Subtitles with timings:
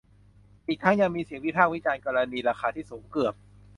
[0.67, 3.33] อีกทั้งยังมีเสียงวิพากษ์วิจารณ์กรณีราคาที่สูงเกือบ